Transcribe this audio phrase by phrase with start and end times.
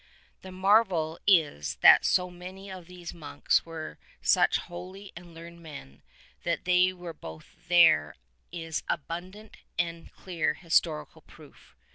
[0.41, 6.01] The marvel is that so many of these monks were such holy and learned men;
[6.41, 8.15] that they were both there
[8.51, 11.75] is abundant and clear historical proof.